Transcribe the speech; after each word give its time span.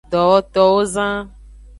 Dowotowozan. 0.11 1.21